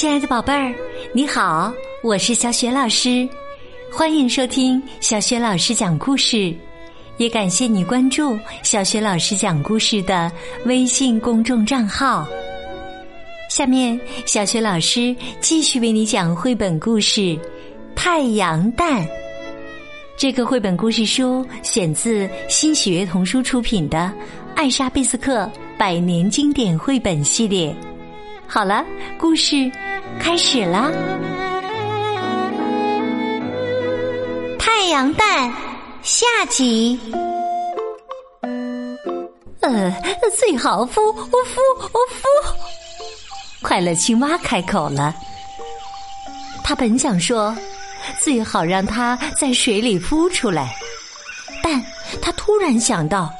[0.00, 0.74] 亲爱的宝贝儿，
[1.12, 1.70] 你好，
[2.02, 3.28] 我是小雪老师，
[3.92, 6.54] 欢迎收听小雪老师讲故事，
[7.18, 10.32] 也感谢你关注小雪老师讲故事的
[10.64, 12.26] 微信公众账号。
[13.50, 17.20] 下面，小雪老师继续为你讲绘本故事
[17.94, 19.02] 《太阳蛋》。
[20.16, 23.98] 这个绘本故事书选自新喜悦童书出品的
[24.56, 25.46] 《艾莎贝斯克
[25.76, 27.70] 百年经典绘本系列》。
[28.52, 28.84] 好了，
[29.16, 29.70] 故事
[30.18, 30.90] 开始了。
[34.58, 35.54] 太阳蛋
[36.02, 36.98] 下集。
[39.60, 39.94] 呃，
[40.36, 41.60] 最好孵，我孵，
[41.92, 42.24] 我孵。
[43.62, 45.14] 快乐青蛙开口了，
[46.64, 47.56] 他本想说
[48.18, 50.74] 最好让它在水里孵出来，
[51.62, 51.80] 但
[52.20, 53.32] 他突然想到。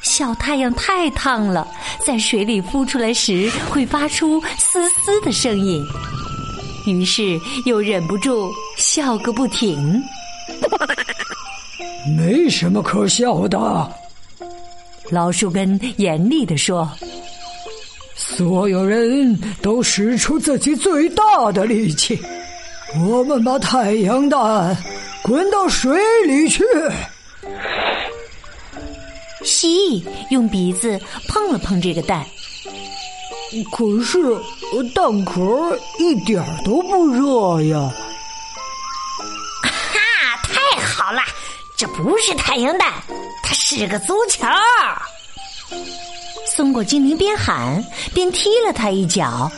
[0.00, 1.66] 小太阳太烫了，
[2.04, 5.84] 在水里孵出来时会发出嘶嘶的声音，
[6.86, 10.02] 于是又忍不住笑个不停。
[12.16, 13.92] 没什么可笑的，
[15.10, 16.90] 老树根严厉地说
[18.16, 22.18] ：“所有人都使出自己最大的力气，
[23.08, 24.76] 我们把太阳蛋
[25.22, 26.64] 滚到水里去。”
[29.44, 32.24] 蜥蜴用鼻子碰了碰这个蛋，
[33.72, 34.18] 可是
[34.94, 37.90] 蛋壳一点都不热呀！
[39.62, 41.22] 哈， 太好了，
[41.76, 42.92] 这不是太阳蛋，
[43.42, 44.46] 它是个足球。
[46.46, 49.50] 松果精灵边喊边踢了他一脚。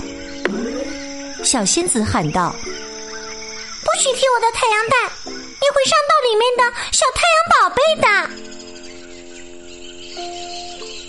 [1.42, 2.54] 小仙子喊道
[3.82, 8.49] ：“不许踢我的太阳蛋，你会伤到里面的小太阳宝贝的。”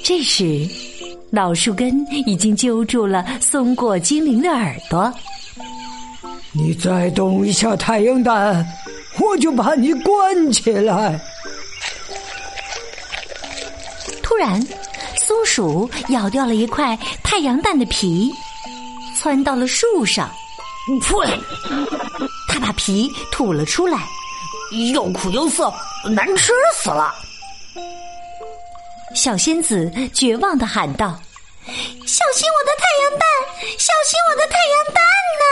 [0.04, 0.68] 这时，
[1.30, 5.14] 老树根已经揪住了松果精灵的耳朵。
[6.54, 8.66] 你再动一下太阳蛋，
[9.20, 11.20] 我就把你关起来。
[14.22, 14.60] 突然，
[15.18, 18.32] 松鼠咬掉了一块太阳蛋的皮，
[19.18, 20.30] 窜到了树上。
[21.00, 21.40] 呸！
[22.50, 24.00] 它把皮吐了出来，
[24.94, 25.72] 又苦又涩，
[26.10, 27.14] 难吃死了。
[29.14, 31.20] 小仙子绝望的喊道
[32.08, 33.28] ：“小心我的太阳蛋！
[33.78, 35.04] 小心我的太阳蛋
[35.40, 35.46] 呐！”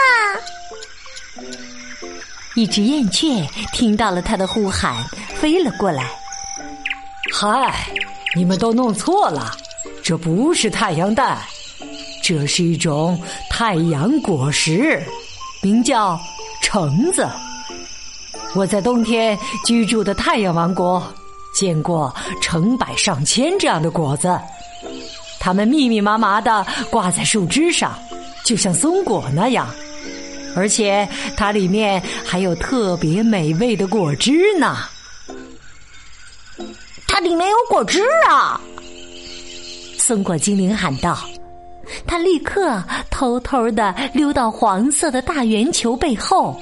[2.56, 4.96] 一只燕雀听到了他的呼喊，
[5.36, 6.10] 飞了过来。
[7.34, 7.88] “嗨，
[8.36, 9.56] 你们都弄错了，
[10.02, 11.38] 这不是太阳蛋，
[12.24, 15.04] 这是一种太阳果实，
[15.62, 16.20] 名叫
[16.62, 17.28] 橙子。
[18.56, 21.06] 我在冬天居住的太阳王国。”
[21.54, 24.40] 见过成百上千这样的果子，
[25.40, 27.98] 它们密密麻麻的挂在树枝上，
[28.46, 29.68] 就像松果那样，
[30.56, 34.78] 而且它里面还有特别美味的果汁呢。
[37.08, 38.62] 它里面有果汁啊！
[39.98, 41.18] 松果精灵喊道。
[42.06, 46.56] 他立刻偷偷的溜到黄色的大圆球背后，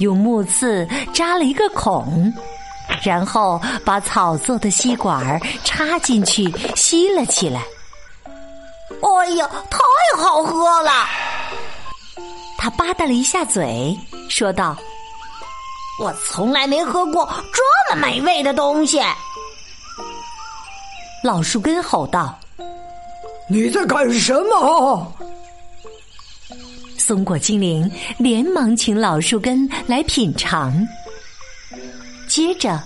[0.00, 2.32] 用木刺扎了一个孔。
[3.02, 7.62] 然后把草做的吸管插进去吸了起来。
[9.00, 9.78] 哎呀，太
[10.22, 10.90] 好喝了！
[12.56, 13.96] 他吧嗒了一下嘴，
[14.28, 14.76] 说道
[16.00, 19.00] ：“我从来没喝过这么美味的东西。”
[21.22, 22.36] 老树根吼道
[23.48, 25.12] ：“你在干什么？”
[26.98, 30.74] 松果精灵连忙请老树根来品尝。
[32.28, 32.80] 接着，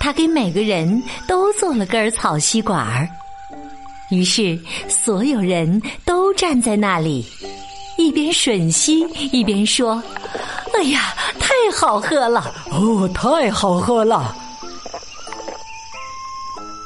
[0.00, 3.06] 他给每个人都做了根草吸管儿。
[4.10, 4.58] 于是，
[4.88, 7.26] 所有人都站在那里，
[7.98, 9.00] 一边吮吸
[9.32, 10.00] 一边说
[10.72, 12.54] ：“哎呀，太好喝了！
[12.70, 14.34] 哦，太好喝了！”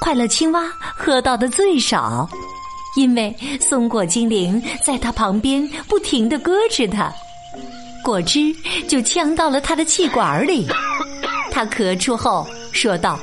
[0.01, 0.65] 快乐青蛙
[0.97, 2.27] 喝到的最少，
[2.97, 7.13] 因为松果精灵在他旁边不停的咯吱它，
[8.03, 8.53] 果汁
[8.89, 10.67] 就呛到了他的气管里。
[11.51, 13.19] 他咳出后说道：“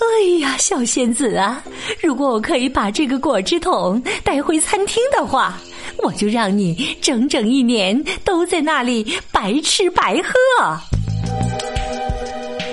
[0.00, 1.62] 哎呀，小仙子啊，
[2.02, 5.58] 如果我可以把这个果汁桶带回餐厅的话，
[5.98, 10.78] 我就让你整整一年都在那里白吃白喝。”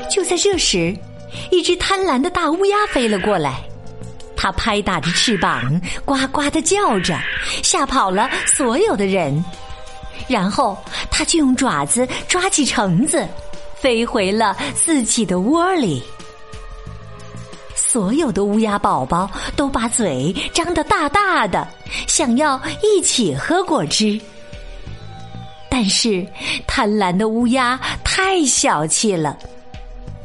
[0.10, 0.96] 就在这时，
[1.52, 3.62] 一只贪婪的大乌鸦飞了过来，
[4.36, 7.16] 它拍打着翅膀，呱呱的叫着，
[7.62, 9.44] 吓跑了所有的人。
[10.28, 10.78] 然后，
[11.12, 13.28] 它就用爪子抓起橙子。
[13.88, 16.04] 飞回了自己的窝里，
[17.74, 21.66] 所有的乌鸦宝宝都把嘴张得大大的，
[22.06, 24.20] 想要一起喝果汁。
[25.70, 26.28] 但是
[26.68, 29.38] 贪婪的乌鸦太小气了，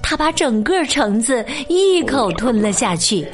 [0.02, 3.24] 它把整个橙子一口吞了下去。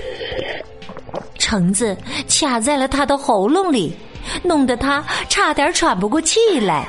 [1.39, 1.97] 橙子
[2.29, 3.97] 卡在了它的喉咙里，
[4.43, 6.87] 弄得它差点喘不过气来。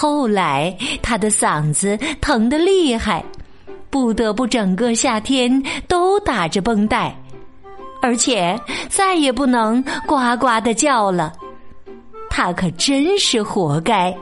[0.00, 0.72] 后来，
[1.02, 3.24] 他的嗓子疼得厉害。
[3.90, 7.12] 不得不整个夏天都打着绷带，
[8.00, 8.56] 而且
[8.88, 11.32] 再也不能呱呱的叫了。
[12.30, 14.16] 他可真是活该。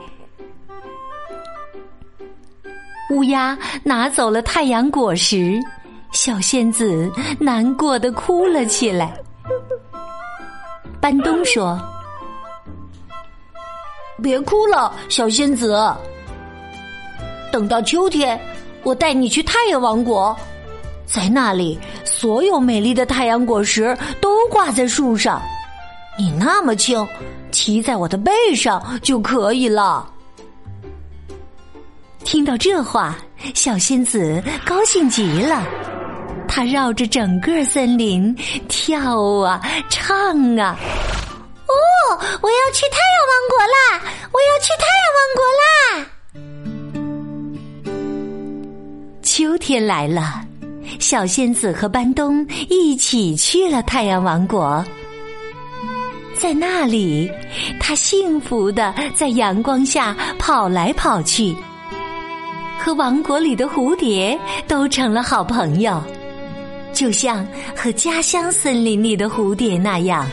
[3.11, 5.59] 乌鸦拿走了太阳果实，
[6.11, 9.13] 小仙子难过的哭了起来。
[10.99, 11.79] 班东说
[14.21, 15.77] ：“别哭了，小仙子，
[17.51, 18.39] 等到秋天。”
[18.83, 20.33] 我带你去太阳王国，
[21.05, 25.41] 在那里，所有美丽的太阳果实都挂在树上。
[26.17, 27.05] 你那么轻，
[27.51, 30.09] 骑在我的背上就可以了。
[32.23, 33.17] 听到这话，
[33.53, 35.65] 小仙子高兴极了，
[36.47, 38.33] 她绕着整个森林
[38.69, 40.77] 跳啊，唱啊。
[42.41, 43.77] 我要去太阳王国啦！
[44.31, 45.65] 我要去太阳王国啦！
[49.21, 50.41] 秋天来了，
[50.99, 54.83] 小仙子和班东一起去了太阳王国。
[56.39, 57.31] 在那里，
[57.79, 61.55] 他幸福的在阳光下跑来跑去，
[62.79, 66.01] 和王国里的蝴蝶都成了好朋友，
[66.93, 67.45] 就像
[67.75, 70.27] 和家乡森林里的蝴蝶那样。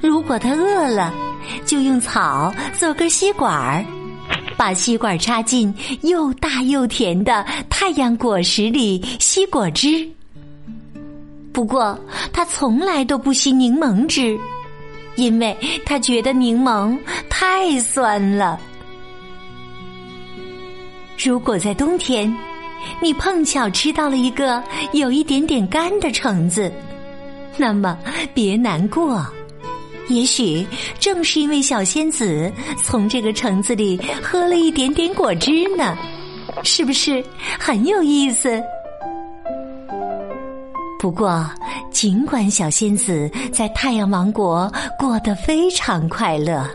[0.00, 1.12] 如果他饿了，
[1.64, 3.84] 就用草做根吸管儿。
[4.56, 10.06] 把吸管插进又大又甜的太阳果实里吸果汁。
[11.52, 11.98] 不过
[12.32, 14.38] 他从来都不吸柠檬汁，
[15.16, 15.56] 因为
[15.86, 16.96] 他觉得柠檬
[17.30, 18.60] 太酸了。
[21.22, 22.32] 如果在冬天，
[23.00, 24.62] 你碰巧吃到了一个
[24.92, 26.70] 有一点点干的橙子，
[27.56, 27.98] 那么
[28.34, 29.26] 别难过。
[30.10, 30.66] 也许
[30.98, 32.52] 正是因为小仙子
[32.84, 35.96] 从这个橙子里喝了一点点果汁呢，
[36.64, 37.24] 是不是
[37.58, 38.60] 很有意思？
[40.98, 41.48] 不过，
[41.92, 46.68] 尽管小仙子在太阳王国过得非常快乐，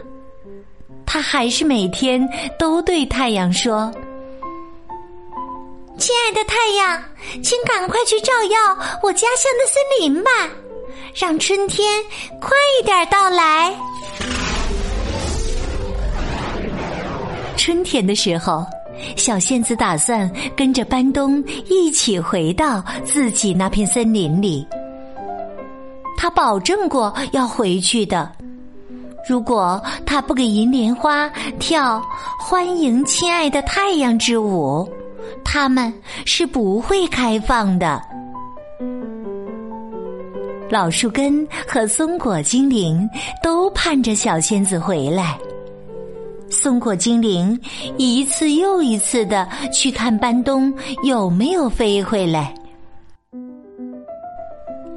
[1.06, 2.28] 她还是每天
[2.58, 3.94] 都对太阳说
[6.00, 7.04] ：“亲爱的太阳，
[7.44, 10.32] 请赶快去照耀我家乡的森林吧。”
[11.15, 12.03] 让春天
[12.41, 13.73] 快一点到来。
[17.56, 18.65] 春天的时候，
[19.15, 24.67] 小仙子打算跟着班东一起回到自己那片森林里。
[26.17, 28.29] 他保证过要回去的。
[29.27, 32.03] 如果他不给银莲花跳
[32.38, 34.88] “欢迎亲爱的太阳”之舞，
[35.45, 35.91] 他们
[36.25, 38.01] 是不会开放的。
[40.69, 43.07] 老树根和松果精灵
[43.44, 45.38] 都盼着小仙子回来。
[46.50, 47.59] 松果精灵
[47.97, 50.73] 一次又一次的去看班东
[51.03, 52.53] 有没有飞回来。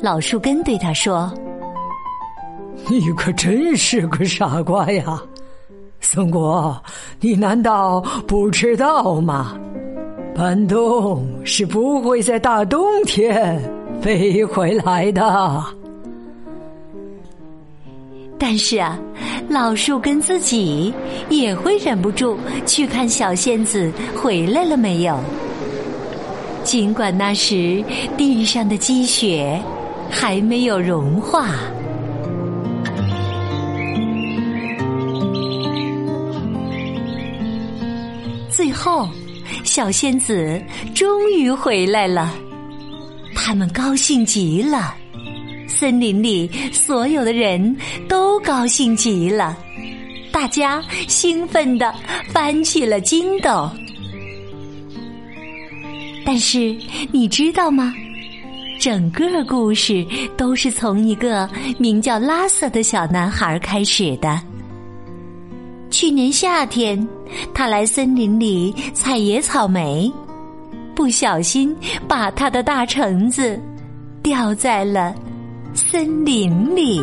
[0.00, 1.30] 老树根对他说
[2.88, 5.20] ：“你可真是个傻瓜呀，
[6.00, 6.82] 松果，
[7.20, 9.58] 你难道不知道吗？
[10.34, 13.60] 班东是不会在大冬天。”
[14.00, 15.64] 飞回来的，
[18.38, 18.98] 但是啊，
[19.48, 20.94] 老树根自己
[21.28, 25.18] 也会忍不住去看小仙子回来了没有。
[26.62, 27.82] 尽管那时
[28.16, 29.60] 地上的积雪
[30.08, 31.50] 还没有融化，
[38.48, 39.08] 最后，
[39.64, 40.62] 小仙子
[40.94, 42.32] 终于回来了。
[43.40, 44.94] 他们高兴极了，
[45.66, 47.76] 森林里所有的人
[48.06, 49.56] 都高兴极了，
[50.30, 51.94] 大家兴奋的
[52.30, 53.70] 翻起了筋斗。
[56.26, 56.76] 但是
[57.10, 57.94] 你知道吗？
[58.78, 64.38] 整个故事都是从一个名叫拉瑟的小男孩开始的。
[65.90, 67.08] 去年夏天，
[67.54, 70.12] 他来森林里采野草莓。
[70.98, 71.72] 不小心
[72.08, 73.56] 把他的大橙子
[74.20, 75.14] 掉在了
[75.72, 77.00] 森林里。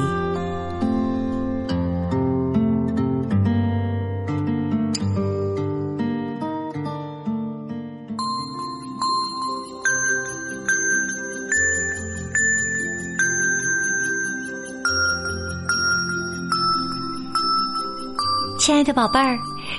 [18.66, 19.38] 亲爱的宝贝儿，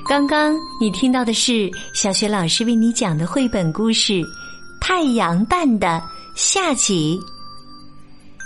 [0.08, 4.12] 刚刚你听到的是小学老师为你讲的绘本故事
[4.80, 6.00] 《太阳蛋》的
[6.36, 7.18] 下集。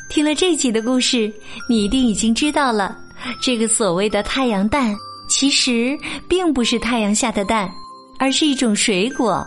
[0.09, 1.31] 听了这集的故事，
[1.69, 2.97] 你一定已经知道了，
[3.43, 4.97] 这个所谓的太阳蛋，
[5.29, 5.95] 其实
[6.27, 7.71] 并不是太阳下的蛋，
[8.19, 9.47] 而是一种水果。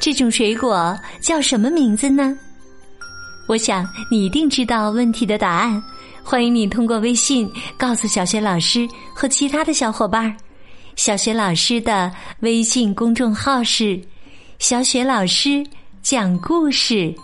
[0.00, 2.38] 这种水果叫什么名字呢？
[3.48, 5.82] 我想你一定知道问题的答案。
[6.26, 10.34] 欢迎你通过微信告诉小学老师和其他的小伙伴。
[10.96, 14.00] 小学老师的微信公众号是
[14.58, 15.62] “小雪老师
[16.02, 17.14] 讲故事”，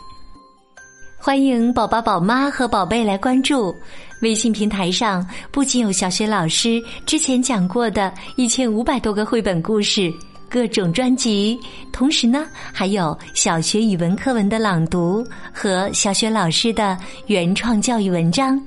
[1.19, 3.75] 欢迎宝宝、宝妈和宝贝来关注。
[4.21, 10.13] 微信平台上不仅有小学老师之前讲过的一千五百多个绘本故事、
[10.47, 11.59] 各种专辑，
[11.91, 18.61] 同时呢，还有小学语文课文的朗读和小学老师的原创教育文章。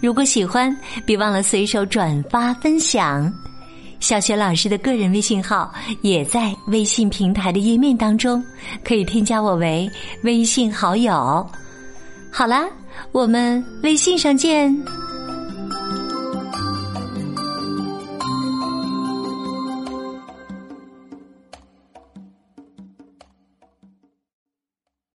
[0.00, 0.74] 如果喜欢，
[1.04, 3.32] 别忘了随手转发分享。
[3.98, 5.72] 小雪老师的个人微信号
[6.02, 8.44] 也在微信平台的页面当中，
[8.84, 9.90] 可以添加我为
[10.22, 11.48] 微信好友。
[12.30, 12.68] 好啦，
[13.12, 15.05] 我们微信上见。